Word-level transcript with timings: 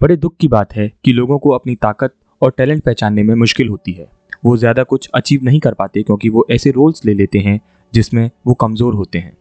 बड़े 0.00 0.16
दुख 0.16 0.36
की 0.40 0.48
बात 0.48 0.72
है 0.72 0.90
कि 1.04 1.12
लोगों 1.12 1.38
को 1.38 1.50
अपनी 1.50 1.74
ताकत 1.74 2.14
और 2.42 2.52
टैलेंट 2.56 2.82
पहचानने 2.84 3.22
में 3.22 3.34
मुश्किल 3.34 3.68
होती 3.68 3.92
है। 3.92 4.08
वो 4.44 4.56
ज़्यादा 4.56 4.82
कुछ 4.82 5.08
अचीव 5.14 5.40
नहीं 5.44 5.60
कर 5.60 5.74
पाते 5.74 6.02
क्योंकि 6.02 6.28
वो 6.28 6.46
ऐसे 6.50 6.70
रोल्स 6.70 7.04
ले 7.06 7.14
लेते 7.14 7.38
हैं 7.38 7.60
जिसमें 7.94 8.30
वो 8.46 8.54
कमज़ोर 8.54 8.94
होते 8.94 9.18
हैं। 9.18 9.36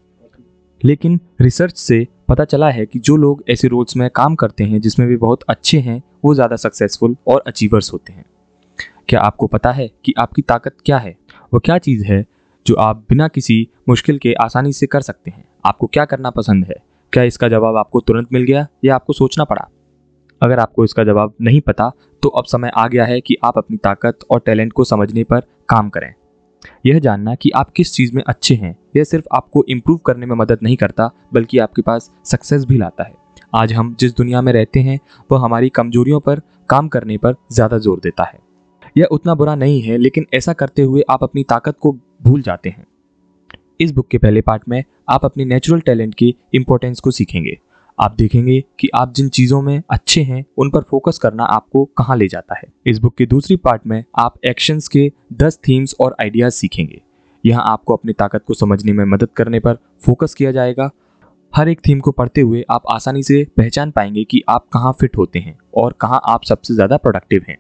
लेकिन 0.83 1.19
रिसर्च 1.41 1.77
से 1.77 2.07
पता 2.29 2.45
चला 2.45 2.69
है 2.69 2.85
कि 2.85 2.99
जो 2.99 3.15
लोग 3.15 3.43
ऐसे 3.49 3.67
रोल्स 3.67 3.97
में 3.97 4.09
काम 4.09 4.35
करते 4.35 4.63
हैं, 4.63 4.81
जिसमें 4.81 5.05
वे 5.07 5.17
बहुत 5.17 5.43
अच्छे 5.49 5.79
हैं, 5.79 6.01
वो 6.25 6.33
ज़्यादा 6.35 6.55
सक्सेसफुल 6.55 7.16
और 7.28 7.44
अचीवर्स 7.48 7.94
होते 7.94 8.14
हैं। 8.14 8.26
क्या 9.07 9.20
आपको 9.20 9.48
पता 9.48 9.71
है 9.71 9.89
कि 10.05 10.14
आपकी 10.18 10.41
ताकत 10.41 10.76
क्या 10.86 10.98
है? 10.98 11.16
वो 11.54 11.60
क्या 11.60 11.78
चीज़ 11.78 12.05
है 12.05 12.26
जो 12.66 12.76
आप 12.76 13.05
बिना 13.10 13.28
किसी 13.28 13.68
मुश्किल 13.89 14.18
के 14.18 14.34
आसानी 14.34 14.73
से 14.73 14.88
कर 14.88 15.02
सकते 15.02 15.32
हैं? 15.32 15.44
आपको 15.66 15.88
क्या 15.88 16.05
करना 16.05 16.30
पसंद 16.30 16.66
है? 16.66 16.84
क्या 17.14 17.23
इसका 17.23 17.48
जवाब 17.48 17.78
आपको 17.78 18.00
तुरंत 18.00 18.34
मिल 18.34 18.44
गया 18.44 18.68
या 18.86 18.96
आपको 18.96 19.14
सोचना 19.14 19.44
पड़ा? 19.44 19.70
अगर 20.41 20.59
आपको 20.59 20.83
इसका 20.83 21.03
जवाब 21.03 21.33
नहीं 21.41 21.61
पता 21.61 21.91
तो 22.23 22.29
अब 22.29 22.45
समय 22.45 22.71
आ 22.75 22.88
गया 22.88 23.05
है 23.05 23.20
कि 23.21 23.35
आप 23.43 23.57
अपनी 23.57 23.77
ताकत 23.77 24.20
और 24.31 24.39
टैलेंट 24.39 24.73
को 24.73 24.84
समझने 24.84 25.23
पर 25.23 25.43
काम 25.70 25.89
करें। 25.89 26.13
यह 26.85 26.99
जानना 26.99 27.35
कि 27.35 27.49
आप 27.49 27.70
किस 27.70 27.93
चीज़ 27.93 28.16
में 28.16 28.21
अच्छे 28.23 28.55
हैं, 28.55 28.75
यह 28.95 29.03
सिर्फ़ 29.03 29.25
आपको 29.31 29.63
इम्प्रूव 29.70 29.97
करने 29.97 30.25
में 30.25 30.35
मदद 30.35 30.59
नहीं 30.63 30.75
करता, 30.77 31.09
बल्कि 31.33 31.57
आपके 31.57 31.81
पास 31.81 32.09
सक्सेस 32.25 32.66
भी 32.66 32.77
लाता 32.77 33.03
है। 33.03 33.13
आज 33.55 33.73
हम 33.73 33.95
जिस 33.99 34.16
दुनिया 34.16 34.41
में 34.41 34.52
रहते 34.53 34.80
हैं, 34.80 34.99
वह 35.30 35.39
हमारी 35.39 35.70
कमजोरियों 35.70 36.20
पर 36.20 36.41
काम 36.69 36.88
करने 36.88 37.17
पर 37.17 37.35
ज़्यादा 37.52 37.77
ज़ोर 37.77 37.99
देता 37.99 38.23
है। 38.23 38.39
यह 38.95 39.08
उतना 39.11 39.35
बुरा 39.35 39.55
नहीं 39.55 39.81
है, 39.81 39.97
लेकिन 39.97 40.25
ऐसा 40.33 40.53
करते 40.53 40.81
हुए 40.81 41.03
आप 41.09 41.23
अपनी 41.23 41.44
ताकत 41.44 41.77
को 41.80 41.91
भूल 42.21 42.41
जाते 42.41 42.69
हैं। 42.69 42.85
इस 43.81 43.91
बुक 43.91 44.08
के 44.08 44.17
पहले 44.17 44.41
पार्ट 44.41 44.63
में 44.69 44.83
आप 45.09 45.25
अपने 45.25 45.45
नेचुरल 45.45 45.81
टैलेंट 45.81 46.16
की 46.16 46.35
इम्पोर्टेंस 46.53 46.99
को 46.99 47.11
सीखेंगे। 47.11 47.58
आप 47.99 48.16
देखेंगे 48.16 48.59
कि 48.80 48.89
आप 48.95 49.13
जिन 49.13 49.30
चीज़ों 49.30 49.62
में 49.62 49.81
अच्छे 49.89 50.21
हैं, 50.21 50.44
उन 50.58 50.70
पर 50.70 50.81
फोकस 50.81 51.17
करना 51.17 51.44
आपको 51.45 51.84
कहाँ 51.98 52.16
ले 52.17 52.27
जाता 52.27 52.55
है। 52.55 52.72
इस 52.85 52.99
बुक 52.99 53.16
के 53.17 53.25
दूसरी 53.25 53.55
पार्ट 53.55 53.81
में 53.88 54.03
आप 54.20 54.35
एक्शंस 54.45 54.88
के 54.88 55.11
दस 55.33 55.59
थीम्स 55.67 55.95
और 56.00 56.16
आइडियाज़ 56.22 56.53
सीखेंगे। 56.53 57.02
यहाँ 57.44 57.64
आपको 57.67 57.95
अपनी 57.95 58.14
ताकत 58.14 58.44
को 58.47 58.53
समझने 58.53 58.94
में 58.94 59.03
मदद 59.05 59.30
करने 59.30 59.59
पर 59.59 59.77
फोकस 60.03 60.33
किया 60.33 60.52
जाएगा। 60.52 60.89
हर 61.53 61.70
एक 61.70 61.81
थीम 61.88 62.00
को 62.00 62.11
पढ़ते 62.11 62.42
हुए 62.42 62.64
आप 62.72 62.83
आसानी 62.92 63.23
से 63.23 63.44
पहचान 63.58 63.92
पाएँगे 63.92 64.23
कि 64.23 64.42
आप 64.50 64.67
कहाँ 64.73 64.94
फिट 65.00 65.17
होते 65.17 65.39
हैं 65.39 65.58
और 65.77 65.95
कहाँ 66.02 66.22
आप 66.25 66.44
सबसे 66.44 66.73
ज़्यादा 66.73 66.97
प्रोडक्टिव 66.97 67.45
हैं। 67.50 67.58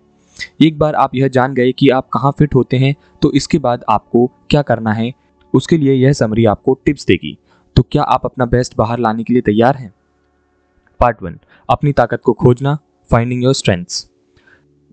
एक 0.61 0.79
बार 0.79 0.95
आप 0.95 1.15
यह 1.15 1.27
जान 1.27 1.53
गए 1.53 1.71
कि 1.71 1.89
आप 1.89 2.09
कहाँ 2.13 2.31
फिट 2.39 2.55
होते 2.55 2.77
हैं 2.77 2.95
तो 3.21 3.31
इसके 3.33 3.59
बाद 3.59 3.83
आपको 3.89 4.25
क्या 4.49 4.61
करना 4.61 4.93
है, 4.93 5.13
उसके 5.53 5.77
लिए 5.77 5.93
यह 5.95 6.13
समरी 6.13 6.45
आपको 6.45 6.79
टिप्स 6.85 7.05
देगी। 7.05 7.37
तो 7.75 7.83
क्या 7.83 8.03
आप 8.03 8.25
अपना 8.25 8.45
बेस्ट 8.47 8.77
बाहर 8.77 8.99
लाने 8.99 9.23
के 9.23 9.33
लिए 9.33 9.41
तैयार 9.43 9.75
हैं? 9.75 9.93
पार्ट 10.99 11.23
वन 11.23 11.39
अपनी 11.69 11.91
ताकत 11.91 12.21
को 12.21 12.33
खोजना 12.33 12.77
finding 13.11 13.43
your 13.43 13.53
strengths 13.53 14.07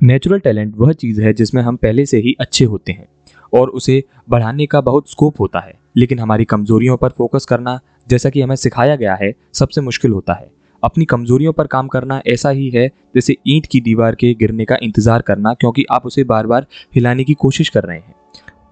natural 0.00 0.38
talent 0.38 0.74
वह 0.76 0.92
चीज़ 0.92 1.20
है 1.22 1.32
जिसमें 1.32 1.62
हम 1.62 1.76
पहले 1.76 2.06
से 2.06 2.18
ही 2.18 2.34
अच्छे 2.40 2.64
होते 2.64 2.92
हैं 2.92 3.06
और 3.52 3.68
उसे 3.70 4.02
बढ़ाने 4.28 4.66
का 4.66 4.80
बहुत 4.80 5.10
स्कोप 5.10 5.40
होता 5.40 5.60
है। 5.60 5.74
लेकिन 5.96 6.18
हमारी 6.18 6.44
कमजोरियों 6.44 6.96
पर 6.96 7.08
फोकस 7.08 7.44
करना, 7.44 7.78
जैसा 8.08 8.30
कि 8.30 8.42
हमें 8.42 8.56
सिखाया 8.56 8.96
गया 8.96 9.14
है, 9.14 9.32
सबसे 9.54 9.80
मुश्किल 9.80 10.12
होता 10.12 10.34
है। 10.34 10.50
अपनी 10.82 11.04
कमजोरियों 11.04 11.52
पर 11.52 11.66
काम 11.66 11.88
करना 11.88 12.20
ऐसा 12.26 12.50
ही 12.50 12.68
है, 12.70 12.88
जैसे 13.14 13.36
ईंट 13.48 13.66
की 13.66 13.80
दीवार 13.80 14.14
के 14.14 14.34
गिरने 14.34 14.64
का 14.64 14.76
इंतज़ार 14.82 15.22
करना, 15.22 15.54
क्योंकि 15.54 15.84
आप 15.90 16.06
उसे 16.06 16.24
बार 16.24 16.46
बार 16.46 16.66
हिलाने 16.94 17.24
की 17.24 17.34
कोशिश 17.34 17.68
कर 17.68 17.84
रहे 17.84 17.98
हैं। 17.98 18.14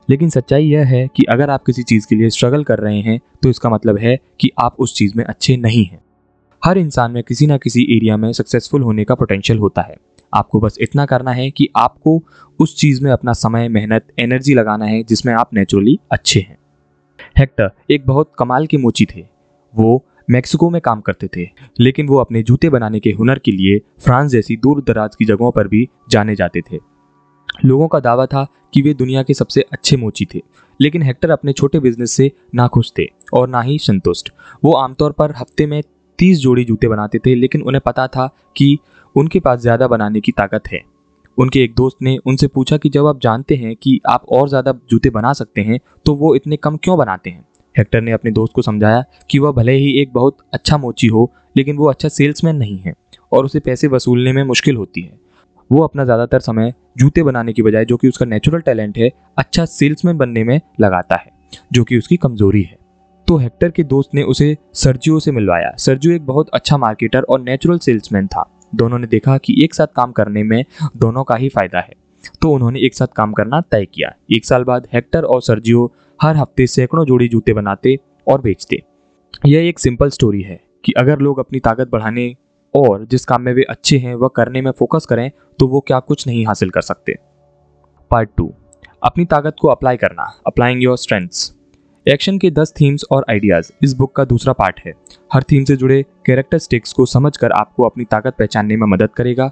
लेकिन 0.08 0.30
सच्चाई 0.30 0.64
यह 0.64 0.86
है 0.86 1.06
कि 1.16 1.24
अगर 1.24 1.50
आप 1.50 1.64
किसी 1.64 1.82
चीज़ 1.82 2.06
के 2.06 2.16
लिए 2.16 2.30
स्ट्रगल 2.30 2.64
कर 2.64 2.78
रहे 2.78 3.00
हैं 3.00 3.20
तो 3.42 3.48
इसका 3.48 3.70
मतलब 3.70 3.98
है 3.98 4.18
कि 4.40 4.50
आप 4.58 4.76
उस 4.78 4.94
चीज़ 4.94 5.12
में 5.16 5.24
अच्छे 5.24 5.56
नहीं 5.56 5.84
हैं। 5.84 6.03
हर 6.64 6.78
इंसान 6.78 7.12
में 7.12 7.22
किसी 7.22 7.46
ना 7.46 7.56
किसी 7.56 7.82
एरिया 7.96 8.16
में 8.16 8.32
सक्सेसफुल 8.32 8.82
होने 8.82 9.04
का 9.04 9.14
पोटेंशियल 9.14 9.58
होता 9.58 9.82
है। 9.82 9.96
आपको 10.32 10.60
बस 10.60 10.76
इतना 10.80 11.04
करना 11.06 11.30
है 11.30 11.50
कि 11.50 11.68
आपको 11.76 12.22
उस 12.60 12.76
चीज़ 12.76 13.02
में 13.04 13.10
अपना 13.10 13.32
समय, 13.32 13.68
मेहनत 13.68 14.06
एनर्जी 14.18 14.54
लगाना 14.54 14.84
है 14.84 15.02
जिसमें 15.02 15.32
आप 15.34 15.54
नेचुरली 15.54 15.98
अच्छे 16.12 16.40
हैं। 16.40 16.56
हेक्टर 17.38 17.70
एक 17.90 18.06
बहुत 18.06 18.32
कमाल 18.38 18.66
के 18.66 18.76
मोची 18.76 19.06
थे। 19.06 19.24
वो 19.74 20.04
मैक्सिको 20.30 20.70
में 20.70 20.80
काम 20.80 21.00
करते 21.00 21.28
थे, 21.36 21.48
लेकिन 21.80 22.06
वो 22.06 22.18
अपने 22.18 22.42
जूते 22.42 22.68
बनाने 22.68 23.00
के 23.00 23.10
हुनर 23.10 23.38
के 23.38 23.52
लिए 23.52 23.78
फ्रांस 24.04 24.30
जैसी 24.30 24.56
दूर 24.56 24.82
दराज 24.82 25.16
की 25.16 25.24
जगहों 25.24 25.50
पर 25.52 25.68
भी 25.68 25.88
जाने 26.10 26.36
जाते 26.36 26.60
थे। 26.60 26.78
लोगों 27.64 27.88
का 27.88 28.00
दावा 28.00 28.26
था 28.26 28.46
कि 28.74 28.82
वे 28.82 28.94
दुनिया 28.94 29.22
के 29.22 29.34
सबसे 29.34 29.64
अच्छे 29.72 29.96
मोची 29.96 30.26
थे, 30.34 30.40
लेकिन 30.80 31.02
हेक्टर 31.02 31.30
अपने 31.30 31.52
छोटे 31.52 31.80
बिज़नेस 31.80 32.12
से 32.12 32.32
नाखुश 32.54 32.92
थे 32.98 33.06
और 33.34 33.48
ना 33.48 33.60
ही 33.60 33.78
संतुष्ट। 33.78 34.32
वो 34.64 34.72
आमतौर 34.72 35.12
पर 35.12 35.34
हफ़्ते 35.36 35.66
में 35.66 35.82
तीस 36.18 36.38
जोड़ी 36.38 36.64
जूते 36.64 36.88
बनाते 36.88 37.18
थे, 37.18 37.34
लेकिन 37.34 37.62
उन्हें 37.62 37.80
पता 37.86 38.06
था 38.08 38.26
कि 38.56 38.76
उनके 39.16 39.40
पास 39.40 39.60
ज़्यादा 39.60 39.86
बनाने 39.88 40.20
की 40.20 40.32
ताकत 40.32 40.68
है। 40.72 40.80
उनके 41.38 41.62
एक 41.64 41.74
दोस्त 41.74 41.96
ने 42.02 42.16
उनसे 42.18 42.46
पूछा 42.46 42.76
कि 42.76 42.88
जब 42.88 43.06
आप 43.06 43.20
जानते 43.20 43.54
हैं 43.56 43.74
कि 43.76 44.00
आप 44.08 44.24
और 44.28 44.48
ज़्यादा 44.48 44.72
जूते 44.90 45.10
बना 45.10 45.32
सकते 45.32 45.60
हैं 45.60 45.78
तो 46.06 46.14
वो 46.14 46.34
इतने 46.34 46.56
कम 46.56 46.76
क्यों 46.76 46.96
बनाते 46.98 47.30
हैं? 47.30 47.44
हेक्टर 47.74 48.00
ने 48.00 48.12
अपने 48.12 48.30
दोस्त 48.30 48.52
को 48.54 48.62
समझाया 48.62 49.02
कि 49.30 49.38
वह 49.38 49.52
भले 49.52 49.72
ही 49.72 49.90
एक 50.00 50.12
बहुत 50.12 50.36
अच्छा 50.52 50.76
मोची 50.76 51.06
हो, 51.06 51.30
लेकिन 51.56 51.76
वो 51.76 51.86
अच्छा 51.86 52.08
सेल्समैन 52.10 52.56
नहीं 52.56 52.78
है 52.78 52.94
और 53.32 53.44
उसे 53.44 53.60
पैसे 53.60 53.88
वसूलने 53.88 54.32
में 54.32 54.42
मुश्किल 54.44 54.76
होती 54.76 55.00
है। 55.00 55.18
वो 55.70 55.82
अपना 55.82 56.04
ज़्यादातर 56.04 56.40
समय 56.40 56.72
जूते 56.98 57.22
बनाने 57.22 57.52
की 57.52 57.62
बजाय, 57.62 57.84
जो 57.84 57.96
कि 57.96 58.08
उसका 58.08 58.26
नेचुरल 58.26 58.60
टैलेंट 58.60 58.98
है 58.98 59.10
अच्छा 59.38 59.64
सेल्समैन 59.64 60.16
बनने 60.16 60.44
में 60.44 60.60
लगाता 60.80 61.16
है, 61.16 61.30
जो 61.72 61.84
कि 61.84 61.98
उसकी 61.98 62.16
कमज़ोरी 62.16 62.62
है। 62.62 62.76
तो 63.28 63.36
हेक्टर 63.36 63.70
के 63.70 63.82
दोस्त 63.82 64.10
ने 64.14 64.22
उसे 64.22 64.56
सर्जियो 64.74 65.18
से 65.20 65.32
मिलवाया। 65.32 65.70
सर्जियो 65.76 66.14
एक 66.14 66.26
बहुत 66.26 66.48
अच्छा 66.48 66.76
मार्केटर 66.76 67.22
और 67.22 67.40
नेचुरल 67.40 67.78
सेल्समैन 67.78 68.26
था। 68.26 68.44
दोनों 68.74 68.98
ने 68.98 69.06
देखा 69.06 69.36
कि 69.38 69.54
एक 69.64 69.74
साथ 69.74 69.86
काम 69.86 70.12
करने 70.12 70.42
में 70.42 70.64
दोनों 70.96 71.24
का 71.24 71.34
ही 71.34 71.48
फ़ायदा 71.48 71.80
है। 71.80 71.92
तो 72.42 72.50
उन्होंने 72.50 72.80
एक 72.80 72.94
साथ 72.94 73.06
काम 73.06 73.32
करना 73.32 73.60
तय 73.60 73.86
किया। 73.86 74.12
एक 74.36 74.44
साल 74.44 74.64
बाद 74.64 74.88
हेक्टर 74.92 75.24
और 75.24 75.42
सर्जियो 75.42 75.92
हर 76.20 76.36
हफ़्ते 76.36 76.66
सैकड़ों 76.66 77.04
जोड़ी 77.06 77.28
जूते 77.28 77.52
बनाते 77.52 77.98
और 78.28 78.40
बेचते। 78.40 78.82
यह 79.46 79.68
एक 79.68 79.78
सिंपल 79.78 80.10
स्टोरी 80.10 80.42
है 80.42 80.60
कि 80.84 80.92
अगर 80.92 81.18
लोग 81.18 81.38
अपनी 81.38 81.60
ताकत 81.60 81.88
बढ़ाने 81.88 82.34
और 82.74 83.04
जिस 83.04 83.24
काम 83.24 83.42
में 83.42 83.52
वे 83.54 83.62
अच्छे 83.62 83.98
हैं, 83.98 84.14
वह 84.14 84.28
करने 84.28 84.60
में 84.60 84.70
फोकस 84.70 85.06
करें 85.06 85.30
तो 85.58 85.66
वो 85.66 85.80
क्या 85.80 85.98
कुछ 86.00 86.26
नहीं 86.26 86.46
हासिल 86.46 86.70
कर 86.70 86.80
सकते। 86.82 87.16
पार्ट 88.10 88.30
टू 88.36 88.52
अपनी 89.02 89.24
ताकत 89.24 89.56
को 89.60 89.68
अप्लाई 89.68 89.96
करना। 89.96 90.32
अप्लाइंग 90.46 90.82
योर 90.82 90.98
स्ट्रेंथ्स 90.98 91.52
एक्शन 92.08 92.38
के 92.38 92.50
दस 92.50 92.72
थीम्स 92.80 93.04
और 93.10 93.24
आइडियाज़ 93.30 93.70
इस 93.82 93.92
बुक 93.94 94.16
का 94.16 94.24
दूसरा 94.24 94.52
पार्ट 94.52 94.80
है। 94.86 94.92
हर 95.32 95.42
थीम 95.42 95.64
से 95.64 95.76
जुड़े 95.76 96.02
कैरेक्टरिस्टिक्स 96.26 96.92
को 96.92 97.06
समझकर 97.06 97.52
आपको 97.52 97.82
अपनी 97.82 98.04
ताकत 98.04 98.34
पहचानने 98.38 98.76
में 98.76 98.86
मदद 98.86 99.08
करेगा। 99.08 99.50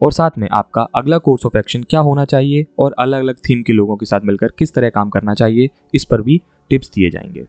और 0.00 0.12
साथ 0.12 0.30
में 0.38 0.48
आपका 0.52 0.82
अगला 0.82 1.18
कोर्स 1.18 1.46
ऑफ़ 1.46 1.58
एक्शन 1.58 1.82
क्या 1.82 2.00
होना 2.00 2.24
चाहिए 2.24 2.66
और 2.78 2.94
अलग 2.98 3.20
अलग 3.20 3.36
थीम 3.38 3.62
के 3.62 3.72
लोगों 3.72 3.96
के 3.96 4.06
साथ 4.06 4.20
मिलकर 4.20 4.52
किस 4.58 4.74
तरह 4.74 4.90
काम 4.90 5.10
करना 5.10 5.34
चाहिए, 5.34 5.70
इस 5.94 6.04
पर 6.04 6.22
भी 6.22 6.40
टिप्स 6.70 6.90
दिए 6.90 7.10
जाएँगे। 7.10 7.44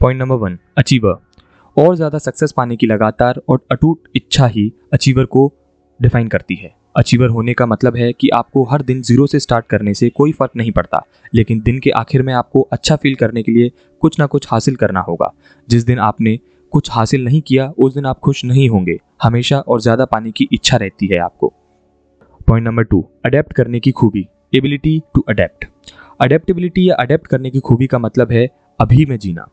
पॉइंट 0.00 0.20
नंबर 0.20 0.36
वन 0.36 0.58
अचीवर 0.78 1.16
और 1.76 1.94
ज़्यादा 1.96 2.18
सक्सेस 2.18 2.52
पाने 2.52 2.76
की 2.76 2.86
लगातार 2.86 3.40
और 3.48 3.66
अटूट 3.72 4.08
इच्छा 4.16 4.46
ही 4.46 4.72
अचीवर 4.92 5.24
को 5.24 5.52
डिफाइन 6.02 6.28
करती 6.28 6.54
है। 6.54 6.74
अचीवर 6.98 7.28
होने 7.28 7.52
का 7.54 7.66
मतलब 7.66 7.96
है 7.96 8.12
कि 8.12 8.28
आपको 8.28 8.62
हर 8.64 8.82
दिन 8.82 9.02
ज़ीरो 9.02 9.26
से 9.26 9.40
स्टार्ट 9.40 9.66
करने 9.66 9.94
से 9.94 10.08
कोई 10.10 10.32
फ़र्क 10.32 10.52
नहीं 10.56 10.70
पड़ता, 10.72 11.02
लेकिन 11.34 11.60
दिन 11.60 11.78
के 11.80 11.90
आखिर 11.92 12.22
में 12.22 12.32
आपको 12.34 12.60
अच्छा 12.72 12.96
फील 12.96 13.14
करने 13.14 13.42
के 13.42 13.52
लिए 13.52 13.70
कुछ 14.02 14.18
ना 14.18 14.26
कुछ 14.26 14.46
हासिल 14.50 14.76
करना 14.76 15.00
होगा। 15.00 15.32
जिस 15.68 15.84
दिन 15.84 15.98
आपने 16.00 16.38
कुछ 16.72 16.90
हासिल 16.90 17.24
नहीं 17.24 17.40
किया, 17.42 17.68
उस 17.68 17.94
दिन 17.94 18.06
आप 18.06 18.18
खुश 18.18 18.44
नहीं 18.44 18.68
होंगे। 18.68 18.98
हमेशा 19.22 19.58
और 19.58 19.80
ज़्यादा 19.80 20.04
पाने 20.04 20.30
की 20.30 20.48
इच्छा 20.52 20.76
रहती 20.76 21.06
है 21.06 21.18
आपको। 21.18 21.52
पॉइंट 22.48 22.66
नंबर 22.66 22.84
टू 22.84 23.04
अडेप्ट 23.26 23.52
करने 23.52 23.80
की 23.80 23.90
खूबी 23.92 24.26
एबिलिटी 24.54 24.98
टू 25.14 25.24
अडेप्ट 25.28 25.66
अडेप्टेबिलिटी 26.20 26.88
या 26.88 26.94
अडेप्ट 26.96 27.26
करने 27.26 27.50
की 27.50 27.60
खूबी 27.60 27.86
का 27.86 27.98
मतलब 27.98 28.32
है 28.32 28.46
अभी 28.80 29.06
में 29.06 29.18
जीना। 29.18 29.46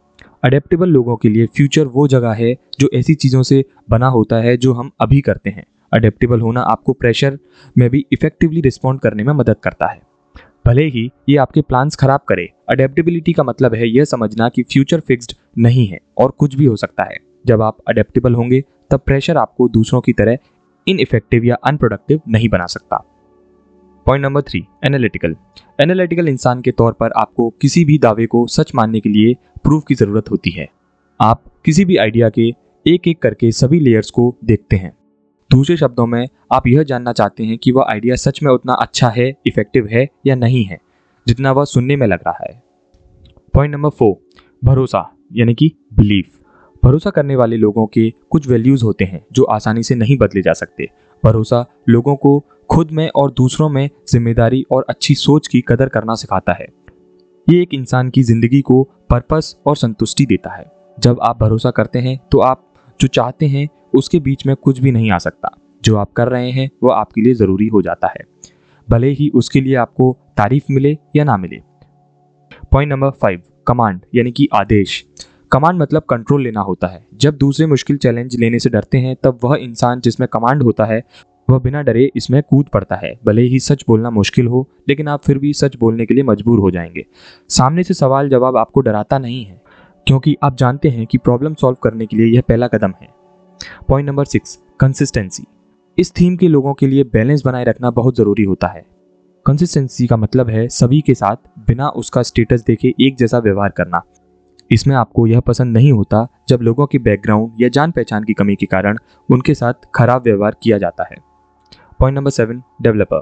अडेप्टेबल 0.44 0.90
लोगों 0.90 1.16
के 1.16 1.30
लिए 1.30 1.46
फ्यूचर 1.48 1.88
वो 1.88 2.08
जगह 2.08 2.34
है 2.34 2.54
जो 2.80 2.90
ऐसी 2.94 3.16
चीज़ों 3.16 3.44
से 3.44 3.64
बना 3.90 4.08
होता 4.10 4.36
है 4.38 4.58
जो 4.58 4.74
हम 4.74 4.92
अभी 5.02 5.22
करते 5.22 5.50
हैं। 5.50 5.66
अडेप्टेबल 5.92 6.42
होना 6.42 6.62
आपको 6.62 6.94
प्रेशर 6.94 7.38
में 7.78 7.90
भी 7.90 8.06
इफेक्टिवली 8.12 8.62
रिस्पॉन्ड 8.62 9.02
करने 9.02 9.24
में 9.24 9.34
मदद 9.34 9.56
करता 9.64 9.88
है। 9.88 10.02
भले 10.66 10.86
ही 10.86 11.10
ये 11.30 11.38
आपके 11.38 11.62
प्लान्स 11.62 11.96
खराब 11.96 12.20
करे 12.20 12.50
अडेप्टेबिलिटी 12.70 13.34
का 13.34 13.44
मतलब 13.44 13.74
है 13.74 13.90
यह 13.90 14.06
समझना 14.06 14.50
कि 14.50 14.64
फ्यूचर 14.64 15.00
फिक्स्ड 15.00 15.34
नहीं 15.58 15.88
है 15.88 16.00
और 16.18 16.32
कुछ 16.32 16.56
भी 16.56 16.66
हो 16.66 16.76
सकता 16.76 17.04
है। 17.04 17.18
जब 17.46 17.62
आप 17.62 17.78
अडेप्टेबल 17.88 18.36
होंगे, 18.36 18.64
तब 18.92 19.00
प्रेशर 19.00 19.38
आपको 19.38 19.68
दूसरों 19.70 20.02
की 20.02 20.14
तरह 20.14 20.38
इनइफेक्टिव 20.88 21.44
या 21.44 21.56
अनप्रोडक्टिव 21.56 22.22
नहीं 22.30 22.50
बना 22.50 22.66
सकता। 22.66 23.04
Point 24.06 24.26
number 24.26 24.42
three 24.42 24.64
analytical 24.86 25.36
analytical 25.82 26.28
इंसान 26.28 26.62
के 26.62 26.72
तौर 26.72 26.94
पर 26.94 27.12
आपको 27.12 27.50
किसी 27.62 27.86
भी 27.86 27.98
दावे 27.98 28.26
को 28.26 28.46
सच 28.48 28.72
मानने 28.76 29.00
के 29.00 29.10
लिए 29.10 29.34
प्रूफ 29.64 29.84
की 29.88 29.96
ज़रूरत 29.96 30.32
होती 30.32 30.52
है। 30.52 30.68
आप 31.20 31.44
किसी 31.66 31.86
भी 31.86 31.98
आइडिया 31.98 32.30
के 32.30 32.54
एक 32.86 33.08
एक 33.08 33.22
करके 33.22 33.52
सभी 33.52 33.80
लेयर्स 33.80 34.12
को 34.12 34.36
देखते 34.46 34.76
हैं। 34.76 34.92
दूसरे 35.56 35.76
शब्दों 35.78 36.06
में, 36.06 36.28
आप 36.54 36.68
यह 36.68 36.84
जानना 36.84 37.12
चाहते 37.14 37.44
हैं 37.44 37.58
कि 37.58 37.72
वह 37.72 37.86
आइडिया 37.90 38.16
सच 38.16 38.42
में 38.44 38.52
उतना 38.52 38.74
अच्छा 38.74 39.10
है 39.10 39.28
इफ़ेक्टिव 39.48 39.88
है 39.88 40.08
या 40.28 40.36
नहीं 40.36 40.64
है, 40.64 40.78
जितना 41.28 41.52
वह 41.52 41.66
सुनने 41.66 41.96
में 41.96 42.06
लग 42.08 42.20
रहा 42.28 42.44
है। 42.44 42.62
पॉइंट 43.54 43.74
नंबर 43.76 43.90
फोर 43.90 44.16
भरोसा, 44.64 45.10
यानी 45.34 45.54
कि 45.54 45.72
बिलीफ 45.94 46.32
भरोसा 46.84 47.10
करने 47.10 47.36
वाले 47.36 47.58
लोगों 47.58 47.86
के 47.88 48.10
कुछ 48.30 48.48
वैल्यूज़ 48.48 48.84
होते 48.84 49.06
हैं, 49.06 49.26
जो 49.32 49.44
आसानी 49.44 49.84
से 49.84 49.96
नहीं 49.96 50.18
बदले 50.18 50.42
जा 50.42 50.54
सकते। 50.54 50.90
भरोसा 51.24 51.66
लोगों 51.90 52.16
को 52.16 52.40
खुद 52.70 52.92
में 52.92 53.10
और 53.10 53.32
दूसरों 53.32 53.70
में 53.70 53.90
ज़िम्मेदारी 54.10 54.64
और 54.72 54.86
अच्छी 54.90 55.16
सोच 55.16 55.48
की 55.48 55.62
कदर 55.62 55.90
करना 55.90 56.16
सिखाता 56.16 56.54
है। 56.54 56.68
ये 57.48 57.62
एक 57.62 57.74
इंसान 57.74 58.10
की 58.10 58.24
ज़िंदगी 58.24 58.62
को 58.62 58.84
पर्पस 59.10 59.56
और 59.66 59.76
संतुष्टि 59.78 60.26
देता 60.26 60.56
है। 60.56 60.72
जब 60.98 61.20
आप 61.22 61.40
भरोसा 61.40 61.72
करते 61.72 62.00
हैं 62.00 62.20
तो 62.32 62.40
आप 62.42 62.65
जो 63.02 63.08
चाहते 63.08 63.46
हैं, 63.46 63.70
उसके 63.96 64.20
बीच 64.20 64.46
में 64.46 64.56
कुछ 64.56 64.80
भी 64.80 64.92
नहीं 64.92 65.12
आ 65.12 65.18
सकता। 65.18 65.50
जो 65.84 65.98
आप 65.98 66.12
कर 66.12 66.28
रहे 66.28 66.52
हैं, 66.52 66.70
वो 66.84 66.90
आपके 66.90 67.22
लिए 67.22 67.34
ज़रूरी 67.34 67.68
हो 67.68 67.82
जाता 67.82 68.08
है। 68.08 68.22
भले 68.90 69.08
ही 69.08 69.30
उसके 69.30 69.62
लिए 69.62 69.76
आपको 69.76 70.18
तारीफ़ 70.38 70.64
मिले 70.72 70.98
या 71.16 71.24
ना 71.24 71.38
मिले। 71.38 71.58
पॉइंट 72.72 72.92
नंबर 72.92 73.10
फाइव 73.10 73.42
कमांड 73.68 74.02
यानी 74.16 74.32
कि 74.32 74.48
आदेश। 74.54 75.06
कमांड 75.52 75.82
मतलब 75.82 76.02
कंट्रोल 76.02 76.44
लेना 76.44 76.62
होता 76.62 76.88
है। 76.88 77.08
जब 77.14 77.38
दूसरे 77.38 77.66
मुश्किल 77.66 77.98
चैलेंज 77.98 78.36
लेने 78.40 78.60
से 78.60 78.70
डरते 78.70 78.98
हैं, 78.98 79.16
तब 79.24 79.40
वह 79.44 79.58
इंसान 79.58 80.00
जिसमें 80.00 80.30
कमांड 80.34 80.64
होता 80.64 80.86
है, 80.86 81.04
वह 81.50 81.60
बिना 81.60 81.82
डरे 81.82 82.12
इसमें 82.16 82.44
कूद 82.44 82.68
पड़ता 82.68 82.96
है। 82.96 83.20
भले 83.26 83.42
ही 83.42 83.60
सच 83.60 83.86
बोलना 83.88 84.10
मुश्किल 84.10 84.48
हो, 84.48 84.70
लेकिन 84.90 85.08
आप 85.08 85.24
फिर 85.24 85.38
भी 85.38 85.54
सच 85.54 85.76
बोलने 85.76 86.06
के 86.06 86.14
लिए 86.14 86.24
मजबूर 86.24 86.60
हो 86.60 86.72
जाएँगे। 86.72 87.06
सामने 87.50 87.84
से 87.84 87.94
सवाल 87.94 88.30
जवाब 88.30 88.58
आपको 88.58 88.82
डराता 88.82 89.20
नहीं 89.20 89.46
है। 89.46 89.65
क्योंकि 90.08 90.36
आप 90.44 90.56
जानते 90.58 90.90
हैं 90.90 91.06
कि 91.08 91.18
प्रॉब्लम 91.18 91.54
सॉल्व 91.54 91.78
करने 91.84 92.06
के 92.06 92.18
लिए 92.18 92.26
यह 92.26 92.42
पहला 92.42 92.68
कदम 92.68 92.94
है। 93.02 93.08
पॉइंट 93.88 94.10
नंबर 94.10 94.26
सिक्स 94.26 94.58
कंसिस्टेंसी 94.80 95.46
इस 95.98 96.12
थीम 96.12 96.36
के 96.36 96.48
लोगों 96.48 96.74
के 96.74 96.88
लिए 96.88 97.04
बैलेंस 97.04 97.46
बनाए 97.46 97.64
रखना 97.64 97.92
बहुत 97.92 98.16
ज़रूरी 98.16 98.44
होता 98.44 98.68
है। 98.68 98.86
कंसिस्टेंसी 99.46 100.08
का 100.08 100.18
मतलब 100.18 100.50
है 100.50 100.68
सभी 100.70 101.02
के 101.02 101.16
साथ 101.16 101.36
बिना 101.68 101.88
उसका 101.90 102.22
स्टेटस 102.22 102.64
देखे 102.64 102.94
एक 103.02 103.16
जैसा 103.18 103.40
व्यवहार 103.40 103.70
करना। 103.70 104.02
इसमें 104.72 104.96
आपको 104.96 105.28
यह 105.28 105.40
पसंद 105.40 105.78
नहीं 105.78 105.92
होता 105.92 106.28
जब 106.50 106.62
लोगों 106.62 106.88
के 106.88 106.98
बैकग्राउंड 107.00 107.62
या 107.62 107.70
जान 107.70 107.92
पहचान 107.92 108.24
की 108.24 108.34
कमी 108.34 108.56
के 108.56 108.66
कारण 108.66 108.98
उनके 109.30 109.54
साथ 109.54 109.74
खराब 109.96 110.24
व्यवहार 110.24 110.56
किया 110.64 110.78
जाता 110.78 111.08
है। 111.12 111.18
Point 112.00 112.18
number 112.18 112.32
seven 112.32 112.64
developer 112.82 113.22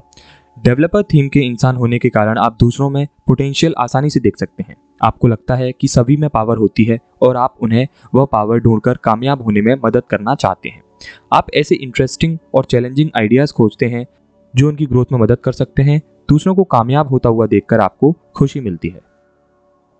developer 0.58 1.04
theme 1.04 1.28
के 1.30 1.40
इंसान 1.40 1.76
होने 1.76 2.00
के 2.00 2.10
कारण 2.10 2.38
आप 2.38 2.58
दूसरों 2.60 2.90
में 2.90 3.08
पोटेंशियल 3.28 3.76
आसानी 3.78 4.10
से 4.10 4.20
देख 4.20 4.38
सकते 4.38 4.64
हैं। 4.68 4.76
आपको 5.04 5.28
लगता 5.28 5.56
है 5.56 5.72
कि 5.72 5.88
सभी 5.88 6.18
में 6.18 6.30
पावर 6.30 6.58
होती 6.58 6.84
है 6.84 7.00
और 7.22 7.38
आप 7.38 7.56
उन्हें 7.62 7.88
वह 8.16 8.26
पावर 8.26 8.60
ढूंढकर 8.60 8.98
कामयाब 8.98 9.42
होने 9.42 9.62
में 9.62 9.76
मदद 9.86 10.04
करना 10.10 10.36
चाहते 10.36 10.70
हैं। 10.70 10.82
आप 11.34 11.48
ऐसे 11.54 11.76
इंटरेस्टिंग 11.76 12.38
और 12.54 12.66
चैलेंजिंग 12.66 13.10
आइडियाज़ 13.18 13.54
खोजते 13.54 13.86
हैं 13.86 14.06
जो 14.54 14.68
उनकी 14.68 14.86
ग्रोथ 14.86 15.06
में 15.12 15.20
मदद 15.20 15.38
कर 15.38 15.52
सकते 15.52 15.84
हैं, 15.84 16.02
दूसरों 16.30 16.56
को 16.56 16.64
कामयाब 16.64 17.08
होता 17.08 17.30
हुआ 17.30 17.48
देखकर 17.48 17.80
आपको 17.80 18.12
खुशी 18.36 18.60
मिलती 18.60 18.90
है। 18.90 19.02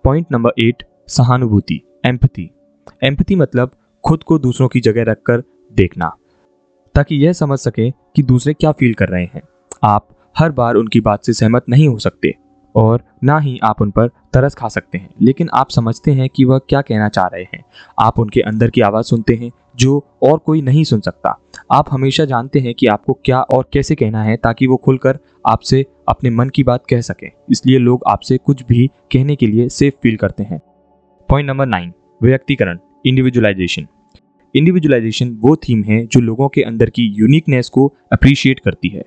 पॉइंट 0.04 0.26
नंबर 0.32 0.52
एट 0.58 0.82
सहानुभूति 1.08 1.80
एम्पथी 2.04 2.50
एम्पथी 3.04 3.36
मतलब 3.36 3.70
खुद 4.04 4.22
को 4.22 4.38
दूसरों 4.38 4.68
की 4.68 4.80
जगह 4.80 5.02
रखकर 5.02 5.42
देखना, 5.72 6.12
ताकि 6.94 7.16
यह 7.16 7.32
समझ 7.32 7.58
सके 7.58 7.90
कि 7.90 8.22
दूसरे 8.22 8.54
क्या 8.54 8.72
फील 8.72 8.94
कर 8.94 9.08
रहे 9.08 9.24
हैं। 9.24 9.42
आप 9.82 10.08
हर 10.38 10.52
बार 10.52 10.74
उनकी 10.74 11.00
बात 11.00 11.24
से 11.24 11.32
सहमत 11.32 11.64
नहीं 11.68 11.88
हो 11.88 11.98
सकते। 11.98 12.34
और 12.74 13.02
ना 13.24 13.38
ही 13.38 13.58
आप 13.62 13.82
उन 13.82 13.90
पर 13.90 14.08
तरस 14.08 14.54
खा 14.54 14.68
सकते 14.68 14.98
हैं। 14.98 15.10
लेकिन 15.20 15.48
आप 15.54 15.70
समझते 15.70 16.10
हैं 16.10 16.28
कि 16.28 16.44
वह 16.44 16.58
क्या 16.58 16.80
कहना 16.80 17.08
चाह 17.08 17.26
रहे 17.26 17.42
हैं। 17.42 17.64
आप 18.00 18.18
उनके 18.18 18.40
अंदर 18.40 18.70
की 18.70 18.80
आवाज़ 18.80 19.04
सुनते 19.04 19.34
हैं, 19.34 19.50
जो 19.76 20.06
और 20.22 20.38
कोई 20.38 20.62
नहीं 20.62 20.84
सुन 20.84 21.00
सकता। 21.00 21.40
आप 21.72 21.86
हमेशा 21.90 22.24
जानते 22.24 22.60
हैं 22.60 22.74
कि 22.74 22.86
आपको 22.86 23.12
क्या 23.24 23.40
और 23.40 23.68
कैसे 23.72 23.94
कहना 23.94 24.22
है, 24.22 24.36
ताकि 24.36 24.66
वो 24.66 24.76
खुलकर 24.76 25.18
आपसे 25.46 25.86
अपने 26.08 26.30
मन 26.30 26.48
की 26.48 26.62
बात 26.62 26.86
कह 26.90 27.00
सकें। 27.00 27.30
इसलिए 27.50 27.78
लोग 27.78 28.02
आपसे 28.08 28.38
कुछ 28.38 28.64
भी 28.64 28.86
कहने 28.86 29.36
के 29.36 29.46
लिए 29.46 29.68
सेफ़ 29.68 29.94
फील 30.02 30.16
करते 30.16 30.42
हैं। 30.42 30.60
पॉइंट 31.28 31.48
नंबर 31.48 31.66
नाइन 31.66 31.92
व्यक्तिकरण 32.22 32.78
इंडिविजुअलाइजेशन 33.06 33.86
इंडिविजुअलाइजेशन 34.54 35.38
वो 35.40 35.56
थीम 35.56 35.82
है 35.84 36.06
जो 36.06 36.20
लोगों 36.20 36.48
के 36.48 36.62
अंदर 36.62 36.90
की 36.90 37.02
यूनिकनेस 37.02 37.68
को 37.68 37.92
अप्रिशिएट 38.12 38.60
करती 38.60 38.88
है। 38.88 39.04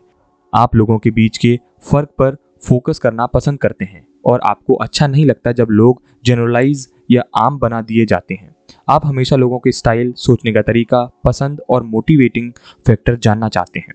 आप 0.53 0.75
लोगों 0.75 0.99
के 0.99 1.11
बीच 1.11 1.37
के 1.37 1.59
फ़र्क 1.91 2.09
पर 2.09 2.37
फोकस 2.63 2.99
करना 2.99 3.25
पसंद 3.27 3.59
करते 3.59 3.85
हैं 3.85 4.07
और 4.25 4.39
आपको 4.43 4.73
अच्छा 4.75 5.07
नहीं 5.07 5.25
लगता 5.25 5.51
जब 5.51 5.67
लोग 5.71 6.01
जनरलाइज 6.25 6.87
या 7.11 7.23
आम 7.37 7.59
बना 7.59 7.81
दिए 7.81 8.05
जाते 8.05 8.33
हैं। 8.33 8.55
आप 8.89 9.05
हमेशा 9.05 9.35
लोगों 9.35 9.59
के 9.59 9.71
स्टाइल 9.71 10.11
सोचने 10.17 10.53
का 10.53 10.61
तरीका, 10.61 11.03
पसंद 11.25 11.61
और 11.69 11.83
मोटिवेटिंग 11.85 12.51
फैक्टर 12.87 13.15
जानना 13.17 13.49
चाहते 13.49 13.79
हैं। 13.79 13.93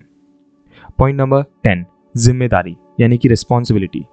पॉइंट 0.99 1.19
नंबर 1.19 1.43
टेन 1.63 1.85
ज़िम्मेदारी, 2.15 2.75
यानी 2.99 3.17
कि 3.17 3.27
रिस्पॉन्सिबिलिटी 3.27 4.05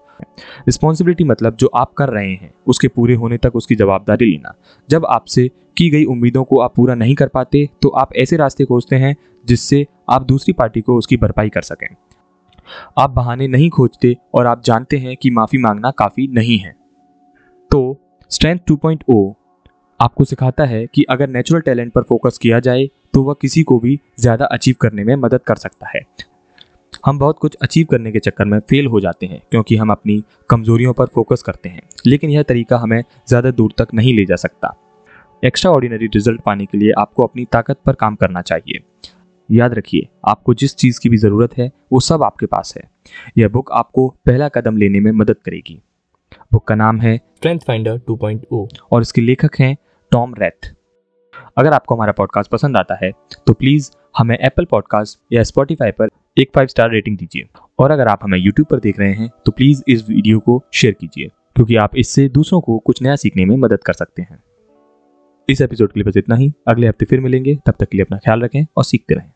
रिस्पॉन्सिबिलिटी 0.67 1.25
मतलब 1.25 1.56
जो 1.56 1.67
आप 1.69 1.93
कर 1.93 2.08
रहे 2.08 2.32
हैं, 2.32 2.52
उसके 2.67 2.88
पूरे 2.88 3.14
होने 3.14 3.37
तक 3.38 3.55
उसकी 3.56 3.75
जवाबदारी 3.75 4.26
लेना। 4.26 4.55
जब 4.88 5.06
आपसे 5.06 5.49
की 5.76 5.88
गई 5.91 6.05
उम्मीदों 6.06 6.43
को 6.44 6.61
आप 6.61 6.75
पूरा 6.76 6.94
नहीं 6.94 7.14
कर 7.14 7.29
पाते 7.29 7.69
तो 7.82 7.88
आप 7.91 8.12
ऐसे 8.14 8.37
रास्ते 8.37 8.64
खोजते 8.64 8.97
हैं 8.97 9.14
जिससे 9.44 9.87
आप 10.08 10.23
दूसरी 10.23 10.52
पार्टी 10.52 10.81
को 10.81 10.97
उसकी 10.97 11.17
भरपाई 11.17 11.49
कर 11.49 11.62
सकें। 11.62 11.88
आप 12.99 13.11
बहाने 13.11 13.49
नहीं 13.49 13.69
खोजते 13.71 14.17
और 14.35 14.47
आप 14.47 14.63
जानते 14.63 14.99
हैं 14.99 15.17
कि 15.17 15.31
माफ़ी 15.31 15.59
मांगना 15.59 15.91
काफ़ी 15.91 16.27
नहीं 16.29 16.59
है। 16.59 16.75
तो 17.71 17.97
स्ट्रेंथ 18.31 18.59
2.0 18.69 19.35
आपको 20.01 20.25
सिखाता 20.25 20.65
है 20.65 20.87
कि 20.87 21.03
अगर 21.11 21.29
नेचुरल 21.29 21.61
टैलेंट 21.61 21.93
पर 21.93 22.03
फोकस 22.03 22.39
किया 22.39 22.61
जाए 22.61 22.89
तो 23.15 23.23
वह 23.23 23.35
किसी 23.41 23.63
को 23.63 23.79
भी 23.79 23.99
ज़्यादा 24.21 24.45
अचीव 24.47 24.75
करने 24.81 25.05
में 25.05 25.15
मदद 25.17 25.41
कर 25.41 25.57
सकता 25.57 25.89
है। 25.89 26.01
हम 27.05 27.19
बहुत 27.19 27.39
कुछ 27.39 27.57
अचीव 27.63 27.87
करने 27.91 28.13
के 28.13 28.19
चक्कर 28.19 28.45
में 28.45 28.59
फेल 28.61 28.87
हो 28.87 29.01
जाते 29.01 29.27
हैं, 29.27 29.41
क्योंकि 29.51 29.77
हम 29.77 29.91
अपनी 29.91 30.23
कमजोरियों 30.51 30.93
पर 30.93 31.07
फोकस 31.07 31.43
करते 31.43 31.69
हैं। 31.69 31.83
लेकिन 32.07 32.31
यह 32.31 32.43
तरीका 32.43 32.79
हमें 32.79 33.03
ज़्यादा 33.29 33.51
दूर 33.51 33.73
तक 33.79 33.95
नहीं 33.95 34.15
ले 34.15 34.25
जा 34.25 34.37
सकता। 34.37 34.75
एक्स्ट्रा 35.43 35.73
ऑर्डिनरी 35.73 36.07
रिज़ल्ट 36.07 36.41
पाने 36.41 36.67
के 36.67 36.79
लिए 36.79 36.93
आपको 36.93 37.23
अपनी 37.23 37.45
ताकत 37.45 37.79
पर 37.87 37.95
काम 37.95 38.15
करना 38.15 38.43
चाहिए। 38.43 38.81
याद 39.50 39.75
रखिए 39.75 40.08
आपको 40.29 40.55
जिस 40.55 40.75
चीज़ 40.76 41.00
की 41.00 41.08
भी 41.08 41.17
ज़रूरत 41.17 41.56
है 41.58 41.70
वो 41.93 42.00
सब 42.00 42.23
आपके 42.23 42.47
पास 42.47 42.75
है। 42.76 42.82
यह 43.38 43.49
बुक 43.49 43.70
आपको 43.73 44.08
पहला 44.26 44.49
कदम 44.49 44.76
लेने 44.76 45.00
में 45.00 45.11
मदद 45.12 45.37
करेगी। 45.44 45.81
बुक 46.52 46.67
का 46.69 46.75
नाम 46.75 47.00
है 47.00 47.17
स्ट्रेंथ 47.17 47.58
फाइंडर 47.58 47.99
2.0 48.00 48.67
और 48.93 49.02
इसके 49.02 49.20
लेखक 49.20 49.61
हैं 49.61 49.76
टॉम 50.12 50.35
रेथ। 50.35 50.73
अगर 51.56 51.73
आपको 51.73 51.94
हमारा 51.94 52.12
पॉडकास्ट 52.12 52.50
पसंद 52.50 52.76
आता 52.76 52.99
है 53.02 53.11
तो 53.47 53.52
प्लीज़ 53.52 53.91
हमें 54.19 54.37
एप्पल 54.37 54.64
पॉडकास्ट 54.64 55.19
या 55.32 55.43
स्पॉटिफाई 55.43 55.91
पर 55.91 56.08
एक 56.38 56.50
फाइव 56.55 56.67
स्टार 56.67 56.91
रेटिंग 56.91 57.17
दीजिए। 57.19 57.49
और 57.79 57.91
अगर 57.91 58.08
आप 58.08 58.20
हमें 58.23 58.38
यूट्यूब 58.38 58.67
पर 58.67 58.81
देख 58.81 58.99
रहे 58.99 59.12
हैं 59.12 59.31
तो 59.47 59.52
प्लीज़ 59.52 59.82
इस 59.88 60.08
वीडियो 60.08 60.38
को 60.38 60.62
शेयर 60.75 60.94
कीजिए 61.00 61.29
क्योंकि 61.56 61.76
आप 61.76 61.97
इससे 61.97 62.29
दूसरों 62.29 62.61
को 62.61 62.79
कुछ 62.79 63.02
नया 63.02 63.17
सीखने 63.17 63.44
में 63.44 63.56
मदद 63.56 63.82
कर 63.82 63.93
सकते 63.93 64.23
हैं। 64.23 64.43
इस 65.49 65.61
एपिसोड 65.61 65.93
के 65.93 66.00
लिए 66.00 66.05
बस 66.05 66.17
इतना 66.17 66.35
ही। 66.35 66.52
अगले 66.69 66.88
हफ़्ते 66.88 67.06
फिर 67.06 67.20
मिलेंगे। 67.20 67.55
तब 67.67 67.75
तक 67.81 67.88
के 67.88 67.97
लिए 67.97 68.05
अपना 68.05 68.19
ख्याल 68.19 68.43
रखें 68.43 68.64
और 68.76 68.85
सीखते 68.85 69.14
रहें। 69.14 69.31